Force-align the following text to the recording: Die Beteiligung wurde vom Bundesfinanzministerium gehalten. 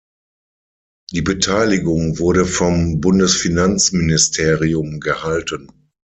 Die 1.11 1.21
Beteiligung 1.21 2.17
wurde 2.17 2.45
vom 2.47 3.01
Bundesfinanzministerium 3.01 4.99
gehalten. 4.99 5.91